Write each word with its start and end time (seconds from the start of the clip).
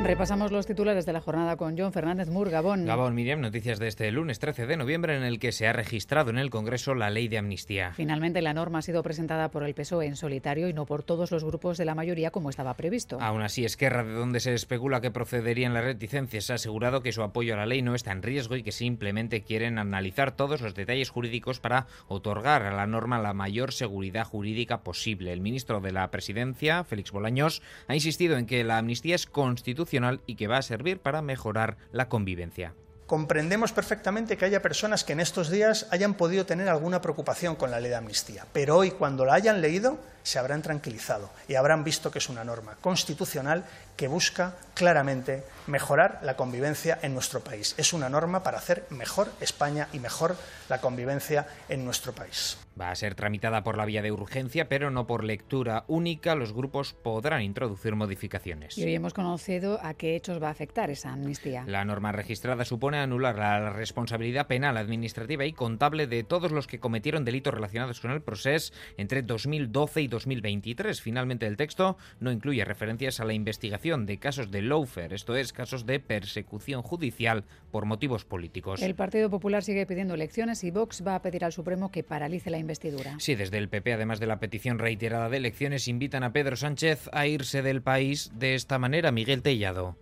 Repasamos 0.00 0.52
los 0.52 0.64
titulares 0.64 1.06
de 1.06 1.12
la 1.12 1.20
jornada 1.20 1.56
con 1.56 1.76
John 1.76 1.92
Fernández 1.92 2.28
Mur, 2.28 2.50
Gabón. 2.50 2.86
Gabón, 2.86 3.16
Miriam, 3.16 3.40
noticias 3.40 3.80
de 3.80 3.88
este 3.88 4.10
lunes 4.12 4.38
13 4.38 4.66
de 4.66 4.76
noviembre 4.76 5.16
en 5.16 5.24
el 5.24 5.40
que 5.40 5.50
se 5.50 5.66
ha 5.66 5.72
registrado 5.72 6.30
en 6.30 6.38
el 6.38 6.50
Congreso 6.50 6.94
la 6.94 7.10
ley 7.10 7.26
de 7.26 7.36
amnistía. 7.36 7.92
Finalmente, 7.94 8.40
la 8.40 8.54
norma 8.54 8.78
ha 8.78 8.82
sido 8.82 9.02
presentada 9.02 9.50
por 9.50 9.64
el 9.64 9.74
PSOE 9.74 10.06
en 10.06 10.14
solitario 10.14 10.68
y 10.68 10.72
no 10.72 10.86
por 10.86 11.02
todos 11.02 11.32
los 11.32 11.44
grupos 11.44 11.78
de 11.78 11.84
la 11.84 11.96
mayoría 11.96 12.30
como 12.30 12.48
estaba 12.48 12.74
previsto. 12.74 13.18
Aún 13.20 13.42
así, 13.42 13.64
Esquerra, 13.64 14.04
de 14.04 14.12
donde 14.12 14.38
se 14.38 14.54
especula 14.54 15.00
que 15.00 15.10
procederían 15.10 15.74
las 15.74 15.84
reticencias, 15.84 16.48
ha 16.50 16.54
asegurado 16.54 17.02
que 17.02 17.12
su 17.12 17.24
apoyo 17.24 17.54
a 17.54 17.56
la 17.56 17.66
ley 17.66 17.82
no 17.82 17.96
está 17.96 18.12
en 18.12 18.22
riesgo 18.22 18.54
y 18.54 18.62
que 18.62 18.72
simplemente 18.72 19.42
quieren 19.42 19.78
analizar 19.78 20.30
todos 20.30 20.60
los 20.60 20.76
detalles 20.76 21.10
jurídicos 21.10 21.58
para 21.58 21.88
otorgar 22.06 22.62
a 22.62 22.72
la 22.72 22.86
norma 22.86 23.18
la 23.18 23.34
mayor 23.34 23.72
seguridad 23.72 24.24
jurídica 24.24 24.82
posible. 24.82 25.32
El 25.32 25.40
ministro 25.40 25.80
de 25.80 25.90
la 25.90 26.08
Presidencia, 26.12 26.84
Félix 26.84 27.10
Bolaños, 27.10 27.62
ha 27.88 27.96
insistido 27.96 28.36
en 28.36 28.46
que 28.46 28.62
la 28.62 28.78
amnistía 28.78 29.16
es 29.16 29.26
constitucional 29.26 29.87
y 30.26 30.34
que 30.36 30.46
va 30.46 30.58
a 30.58 30.62
servir 30.62 31.00
para 31.00 31.22
mejorar 31.22 31.76
la 31.92 32.08
convivencia. 32.08 32.74
Comprendemos 33.08 33.72
perfectamente 33.72 34.36
que 34.36 34.44
haya 34.44 34.60
personas 34.60 35.02
que 35.02 35.14
en 35.14 35.20
estos 35.20 35.48
días 35.48 35.86
hayan 35.90 36.12
podido 36.12 36.44
tener 36.44 36.68
alguna 36.68 37.00
preocupación 37.00 37.56
con 37.56 37.70
la 37.70 37.80
ley 37.80 37.88
de 37.88 37.96
amnistía, 37.96 38.44
pero 38.52 38.76
hoy 38.76 38.90
cuando 38.90 39.24
la 39.24 39.32
hayan 39.32 39.62
leído 39.62 39.98
se 40.22 40.38
habrán 40.38 40.60
tranquilizado 40.60 41.30
y 41.48 41.54
habrán 41.54 41.84
visto 41.84 42.10
que 42.10 42.18
es 42.18 42.28
una 42.28 42.44
norma 42.44 42.76
constitucional 42.82 43.64
que 43.96 44.08
busca 44.08 44.56
claramente 44.74 45.42
mejorar 45.66 46.20
la 46.22 46.36
convivencia 46.36 46.98
en 47.02 47.14
nuestro 47.14 47.40
país. 47.40 47.74
Es 47.78 47.94
una 47.94 48.10
norma 48.10 48.42
para 48.42 48.58
hacer 48.58 48.84
mejor 48.90 49.32
España 49.40 49.88
y 49.92 50.00
mejor 50.00 50.36
la 50.68 50.80
convivencia 50.80 51.46
en 51.68 51.84
nuestro 51.84 52.12
país. 52.12 52.58
Va 52.80 52.90
a 52.90 52.94
ser 52.94 53.16
tramitada 53.16 53.64
por 53.64 53.76
la 53.76 53.86
vía 53.86 54.02
de 54.02 54.12
urgencia, 54.12 54.68
pero 54.68 54.90
no 54.90 55.06
por 55.06 55.24
lectura 55.24 55.84
única. 55.88 56.36
Los 56.36 56.52
grupos 56.52 56.92
podrán 56.92 57.42
introducir 57.42 57.96
modificaciones. 57.96 58.78
Y 58.78 58.84
hoy 58.84 58.94
hemos 58.94 59.14
conocido 59.14 59.80
a 59.82 59.94
qué 59.94 60.14
hechos 60.14 60.40
va 60.40 60.46
a 60.46 60.52
afectar 60.52 60.88
esa 60.90 61.12
amnistía. 61.12 61.64
La 61.66 61.84
norma 61.84 62.12
registrada 62.12 62.64
supone 62.64 62.97
anular 63.02 63.36
la 63.36 63.70
responsabilidad 63.70 64.46
penal, 64.46 64.76
administrativa 64.76 65.44
y 65.44 65.52
contable 65.52 66.06
de 66.06 66.24
todos 66.24 66.52
los 66.52 66.66
que 66.66 66.80
cometieron 66.80 67.24
delitos 67.24 67.54
relacionados 67.54 68.00
con 68.00 68.10
el 68.10 68.22
proceso 68.22 68.72
entre 68.96 69.22
2012 69.22 70.02
y 70.02 70.08
2023. 70.08 71.00
Finalmente, 71.00 71.46
el 71.46 71.56
texto 71.56 71.96
no 72.20 72.32
incluye 72.32 72.64
referencias 72.64 73.20
a 73.20 73.24
la 73.24 73.32
investigación 73.32 74.06
de 74.06 74.18
casos 74.18 74.50
de 74.50 74.62
lawfare, 74.62 75.14
esto 75.14 75.36
es, 75.36 75.52
casos 75.52 75.86
de 75.86 76.00
persecución 76.00 76.82
judicial 76.82 77.44
por 77.70 77.84
motivos 77.84 78.24
políticos. 78.24 78.82
El 78.82 78.94
Partido 78.94 79.30
Popular 79.30 79.62
sigue 79.62 79.86
pidiendo 79.86 80.14
elecciones 80.14 80.64
y 80.64 80.70
Vox 80.70 81.06
va 81.06 81.14
a 81.14 81.22
pedir 81.22 81.44
al 81.44 81.52
Supremo 81.52 81.90
que 81.90 82.02
paralice 82.02 82.50
la 82.50 82.58
investidura. 82.58 83.16
Sí, 83.18 83.34
desde 83.34 83.58
el 83.58 83.68
PP, 83.68 83.92
además 83.92 84.20
de 84.20 84.26
la 84.26 84.40
petición 84.40 84.78
reiterada 84.78 85.28
de 85.28 85.36
elecciones, 85.36 85.88
invitan 85.88 86.24
a 86.24 86.32
Pedro 86.32 86.56
Sánchez 86.56 87.08
a 87.12 87.26
irse 87.26 87.62
del 87.62 87.82
país 87.82 88.30
de 88.34 88.54
esta 88.54 88.78
manera. 88.78 89.12
Miguel 89.12 89.42
Tellado. 89.42 89.96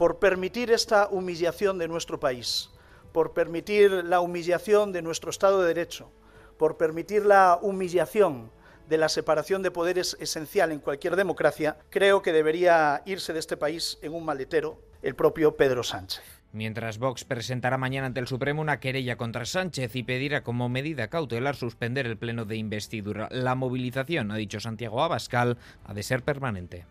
Por 0.00 0.18
permitir 0.18 0.70
esta 0.70 1.08
humillación 1.08 1.76
de 1.76 1.86
nuestro 1.86 2.18
país, 2.18 2.70
por 3.12 3.34
permitir 3.34 3.90
la 3.90 4.20
humillación 4.20 4.92
de 4.92 5.02
nuestro 5.02 5.28
Estado 5.28 5.60
de 5.60 5.68
Derecho, 5.74 6.10
por 6.56 6.78
permitir 6.78 7.26
la 7.26 7.58
humillación 7.60 8.50
de 8.88 8.96
la 8.96 9.10
separación 9.10 9.62
de 9.62 9.70
poderes 9.70 10.16
esencial 10.18 10.72
en 10.72 10.80
cualquier 10.80 11.16
democracia, 11.16 11.76
creo 11.90 12.22
que 12.22 12.32
debería 12.32 13.02
irse 13.04 13.34
de 13.34 13.40
este 13.40 13.58
país 13.58 13.98
en 14.00 14.14
un 14.14 14.24
maletero 14.24 14.80
el 15.02 15.14
propio 15.14 15.58
Pedro 15.58 15.82
Sánchez. 15.82 16.24
Mientras 16.54 16.96
Vox 16.96 17.24
presentará 17.24 17.76
mañana 17.76 18.06
ante 18.06 18.20
el 18.20 18.26
Supremo 18.26 18.62
una 18.62 18.80
querella 18.80 19.18
contra 19.18 19.44
Sánchez 19.44 19.94
y 19.96 20.02
pedirá 20.02 20.42
como 20.42 20.70
medida 20.70 21.08
cautelar 21.08 21.56
suspender 21.56 22.06
el 22.06 22.16
pleno 22.16 22.46
de 22.46 22.56
investidura. 22.56 23.28
La 23.30 23.54
movilización, 23.54 24.30
ha 24.30 24.36
dicho 24.36 24.60
Santiago 24.60 25.02
Abascal, 25.02 25.58
ha 25.84 25.92
de 25.92 26.02
ser 26.02 26.22
permanente. 26.22 26.86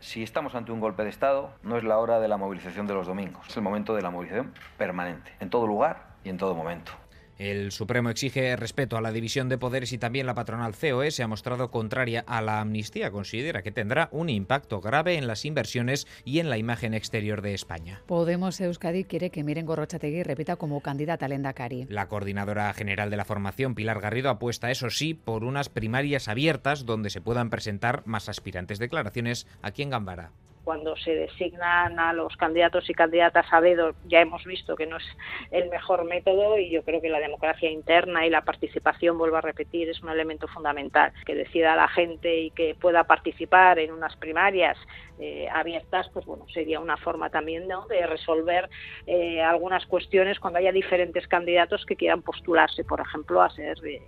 Si 0.00 0.22
estamos 0.22 0.54
ante 0.54 0.70
un 0.70 0.78
golpe 0.78 1.02
de 1.02 1.10
Estado, 1.10 1.50
no 1.64 1.76
es 1.76 1.82
la 1.82 1.98
hora 1.98 2.20
de 2.20 2.28
la 2.28 2.36
movilización 2.36 2.86
de 2.86 2.94
los 2.94 3.08
domingos, 3.08 3.48
es 3.48 3.56
el 3.56 3.62
momento 3.62 3.96
de 3.96 4.02
la 4.02 4.10
movilización 4.10 4.54
permanente, 4.76 5.34
en 5.40 5.50
todo 5.50 5.66
lugar 5.66 6.14
y 6.22 6.28
en 6.28 6.38
todo 6.38 6.54
momento. 6.54 6.92
El 7.38 7.70
Supremo 7.70 8.10
exige 8.10 8.56
respeto 8.56 8.96
a 8.96 9.00
la 9.00 9.12
división 9.12 9.48
de 9.48 9.58
poderes 9.58 9.92
y 9.92 9.98
también 9.98 10.26
la 10.26 10.34
patronal 10.34 10.74
COE 10.74 11.12
se 11.12 11.22
ha 11.22 11.28
mostrado 11.28 11.70
contraria 11.70 12.24
a 12.26 12.42
la 12.42 12.60
amnistía. 12.60 13.12
Considera 13.12 13.62
que 13.62 13.70
tendrá 13.70 14.08
un 14.10 14.28
impacto 14.28 14.80
grave 14.80 15.14
en 15.14 15.28
las 15.28 15.44
inversiones 15.44 16.08
y 16.24 16.40
en 16.40 16.50
la 16.50 16.58
imagen 16.58 16.94
exterior 16.94 17.40
de 17.40 17.54
España. 17.54 18.02
Podemos 18.06 18.60
Euskadi 18.60 19.04
quiere 19.04 19.30
que 19.30 19.44
Miren 19.44 19.66
Gorrochategui 19.66 20.24
repita 20.24 20.56
como 20.56 20.80
candidata 20.80 21.26
al 21.26 21.32
Endacari. 21.32 21.86
La 21.88 22.08
coordinadora 22.08 22.74
general 22.74 23.08
de 23.08 23.16
la 23.16 23.24
formación, 23.24 23.76
Pilar 23.76 24.00
Garrido, 24.00 24.30
apuesta, 24.30 24.72
eso 24.72 24.90
sí, 24.90 25.14
por 25.14 25.44
unas 25.44 25.68
primarias 25.68 26.26
abiertas 26.26 26.86
donde 26.86 27.10
se 27.10 27.20
puedan 27.20 27.50
presentar 27.50 28.02
más 28.04 28.28
aspirantes. 28.28 28.80
Declaraciones 28.80 29.46
aquí 29.62 29.82
en 29.82 29.90
Gambara 29.90 30.32
cuando 30.68 30.94
se 30.96 31.14
designan 31.14 31.98
a 31.98 32.12
los 32.12 32.36
candidatos 32.36 32.90
y 32.90 32.92
candidatas 32.92 33.46
a 33.52 33.62
dedo, 33.62 33.94
ya 34.04 34.20
hemos 34.20 34.44
visto 34.44 34.76
que 34.76 34.84
no 34.84 34.98
es 34.98 35.04
el 35.50 35.70
mejor 35.70 36.04
método 36.04 36.58
y 36.58 36.68
yo 36.68 36.84
creo 36.84 37.00
que 37.00 37.08
la 37.08 37.20
democracia 37.20 37.70
interna 37.70 38.26
y 38.26 38.28
la 38.28 38.42
participación, 38.42 39.16
vuelvo 39.16 39.38
a 39.38 39.40
repetir, 39.40 39.88
es 39.88 40.02
un 40.02 40.10
elemento 40.10 40.46
fundamental. 40.46 41.14
Que 41.24 41.34
decida 41.34 41.74
la 41.74 41.88
gente 41.88 42.38
y 42.38 42.50
que 42.50 42.74
pueda 42.74 43.04
participar 43.04 43.78
en 43.78 43.92
unas 43.92 44.14
primarias 44.16 44.76
eh, 45.18 45.48
abiertas, 45.50 46.10
pues 46.12 46.26
bueno, 46.26 46.44
sería 46.52 46.80
una 46.80 46.98
forma 46.98 47.30
también 47.30 47.66
¿no? 47.66 47.86
de 47.86 48.06
resolver 48.06 48.68
eh, 49.06 49.40
algunas 49.40 49.86
cuestiones 49.86 50.38
cuando 50.38 50.58
haya 50.58 50.70
diferentes 50.70 51.26
candidatos 51.28 51.86
que 51.86 51.96
quieran 51.96 52.20
postularse, 52.20 52.84
por 52.84 53.00
ejemplo, 53.00 53.40
a 53.40 53.48
ser 53.48 53.78
eh, 53.86 54.02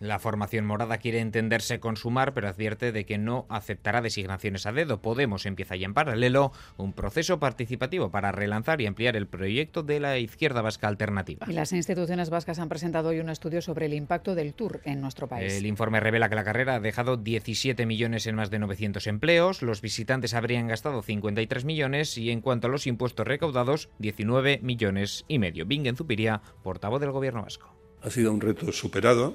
la 0.00 0.18
formación 0.18 0.66
morada 0.66 0.98
quiere 0.98 1.20
entenderse 1.20 1.80
con 1.80 1.96
Sumar, 1.96 2.34
pero 2.34 2.48
advierte 2.48 2.92
de 2.92 3.04
que 3.04 3.18
no 3.18 3.46
aceptará 3.48 4.00
designaciones 4.02 4.66
a 4.66 4.72
dedo. 4.72 5.00
Podemos 5.00 5.46
empieza 5.46 5.76
ya 5.76 5.86
en 5.86 5.94
paralelo 5.94 6.52
un 6.76 6.92
proceso 6.92 7.38
participativo 7.38 8.10
para 8.10 8.32
relanzar 8.32 8.80
y 8.80 8.86
ampliar 8.86 9.16
el 9.16 9.26
proyecto 9.26 9.82
de 9.82 10.00
la 10.00 10.18
izquierda 10.18 10.62
vasca 10.62 10.88
alternativa. 10.88 11.46
Y 11.48 11.52
las 11.52 11.72
instituciones 11.72 12.30
vascas 12.30 12.58
han 12.58 12.68
presentado 12.68 13.10
hoy 13.10 13.20
un 13.20 13.30
estudio 13.30 13.62
sobre 13.62 13.86
el 13.86 13.94
impacto 13.94 14.34
del 14.34 14.54
Tour 14.54 14.80
en 14.84 15.00
nuestro 15.00 15.28
país. 15.28 15.52
El 15.52 15.66
informe 15.66 16.00
revela 16.00 16.28
que 16.28 16.34
la 16.34 16.44
carrera 16.44 16.76
ha 16.76 16.80
dejado 16.80 17.16
17 17.16 17.86
millones 17.86 18.26
en 18.26 18.34
más 18.34 18.50
de 18.50 18.58
900 18.58 19.06
empleos, 19.06 19.62
los 19.62 19.80
visitantes 19.80 20.34
habrían 20.34 20.68
gastado 20.68 21.02
53 21.02 21.64
millones 21.64 22.18
y 22.18 22.30
en 22.30 22.40
cuanto 22.40 22.66
a 22.66 22.70
los 22.70 22.86
impuestos 22.86 23.26
recaudados, 23.26 23.88
19 23.98 24.60
millones 24.62 25.24
y 25.28 25.38
medio. 25.38 25.66
Bingen 25.66 25.96
Zupiría, 25.96 26.42
portavoz 26.62 27.00
del 27.00 27.10
gobierno 27.10 27.42
vasco. 27.42 27.74
Ha 28.02 28.10
sido 28.10 28.32
un 28.32 28.40
reto 28.40 28.70
superado 28.72 29.34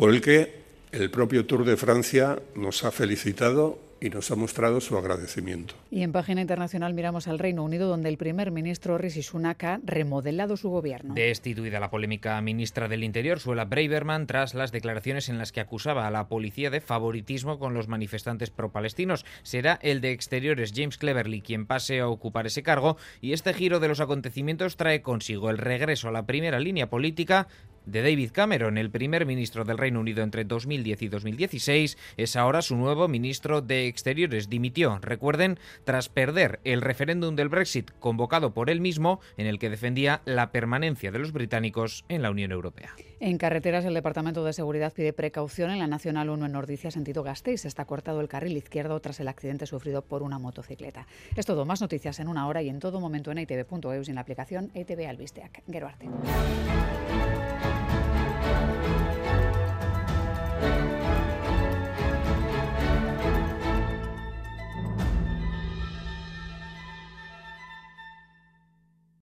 por 0.00 0.14
el 0.14 0.22
que 0.22 0.54
el 0.92 1.10
propio 1.10 1.44
Tour 1.44 1.66
de 1.66 1.76
Francia 1.76 2.40
nos 2.54 2.84
ha 2.84 2.90
felicitado 2.90 3.78
y 4.00 4.08
nos 4.08 4.30
ha 4.30 4.34
mostrado 4.34 4.80
su 4.80 4.96
agradecimiento. 4.96 5.74
Y 5.90 6.00
en 6.00 6.10
página 6.12 6.40
internacional 6.40 6.94
miramos 6.94 7.28
al 7.28 7.38
Reino 7.38 7.62
Unido, 7.62 7.86
donde 7.86 8.08
el 8.08 8.16
primer 8.16 8.50
ministro 8.50 8.96
Rishi 8.96 9.22
Sunak 9.22 9.62
ha 9.62 9.80
remodelado 9.84 10.56
su 10.56 10.70
gobierno. 10.70 11.12
Destituida 11.12 11.80
la 11.80 11.90
polémica 11.90 12.40
ministra 12.40 12.88
del 12.88 13.04
Interior, 13.04 13.40
Suela 13.40 13.66
Braverman, 13.66 14.26
tras 14.26 14.54
las 14.54 14.72
declaraciones 14.72 15.28
en 15.28 15.36
las 15.36 15.52
que 15.52 15.60
acusaba 15.60 16.06
a 16.06 16.10
la 16.10 16.28
policía 16.28 16.70
de 16.70 16.80
favoritismo 16.80 17.58
con 17.58 17.74
los 17.74 17.88
manifestantes 17.88 18.48
pro-palestinos. 18.48 19.26
Será 19.42 19.78
el 19.82 20.00
de 20.00 20.12
Exteriores, 20.12 20.72
James 20.74 20.96
Cleverly, 20.96 21.42
quien 21.42 21.66
pase 21.66 22.00
a 22.00 22.08
ocupar 22.08 22.46
ese 22.46 22.62
cargo, 22.62 22.96
y 23.20 23.34
este 23.34 23.52
giro 23.52 23.80
de 23.80 23.88
los 23.88 24.00
acontecimientos 24.00 24.78
trae 24.78 25.02
consigo 25.02 25.50
el 25.50 25.58
regreso 25.58 26.08
a 26.08 26.12
la 26.12 26.24
primera 26.24 26.58
línea 26.58 26.88
política 26.88 27.48
de 27.86 28.02
David 28.02 28.30
Cameron, 28.32 28.78
el 28.78 28.90
primer 28.90 29.26
ministro 29.26 29.64
del 29.64 29.78
Reino 29.78 30.00
Unido 30.00 30.22
entre 30.22 30.44
2010 30.44 31.02
y 31.02 31.08
2016, 31.08 31.98
es 32.16 32.36
ahora 32.36 32.62
su 32.62 32.76
nuevo 32.76 33.08
ministro 33.08 33.60
de 33.62 33.86
Exteriores. 33.86 34.48
Dimitió, 34.48 34.98
recuerden, 35.00 35.58
tras 35.84 36.08
perder 36.08 36.60
el 36.64 36.80
referéndum 36.80 37.36
del 37.36 37.48
Brexit 37.48 37.90
convocado 37.98 38.52
por 38.52 38.70
él 38.70 38.80
mismo, 38.80 39.20
en 39.36 39.46
el 39.46 39.58
que 39.58 39.70
defendía 39.70 40.22
la 40.24 40.52
permanencia 40.52 41.10
de 41.10 41.18
los 41.18 41.32
británicos 41.32 42.04
en 42.08 42.22
la 42.22 42.30
Unión 42.30 42.52
Europea. 42.52 42.94
En 43.20 43.36
carreteras, 43.36 43.84
el 43.84 43.94
Departamento 43.94 44.44
de 44.44 44.54
Seguridad 44.54 44.92
pide 44.94 45.12
precaución 45.12 45.70
en 45.70 45.78
la 45.78 45.86
Nacional 45.86 46.30
1 46.30 46.46
en 46.46 46.52
Nordicia, 46.52 46.90
sentido 46.90 47.22
Gasteiz. 47.22 47.66
Está 47.66 47.84
cortado 47.84 48.20
el 48.20 48.28
carril 48.28 48.56
izquierdo 48.56 48.98
tras 49.00 49.20
el 49.20 49.28
accidente 49.28 49.66
sufrido 49.66 50.02
por 50.02 50.22
una 50.22 50.38
motocicleta. 50.38 51.06
Es 51.36 51.44
todo. 51.44 51.66
Más 51.66 51.80
noticias 51.82 52.18
en 52.18 52.28
una 52.28 52.48
hora 52.48 52.62
y 52.62 52.70
en 52.70 52.78
todo 52.78 52.98
momento 52.98 53.30
en 53.30 53.38
itv.eus 53.38 54.08
y 54.08 54.10
en 54.10 54.14
la 54.14 54.22
aplicación 54.22 54.70
ITV 54.74 55.06
Albisteac. 55.06 55.62
Gero. 55.70 55.90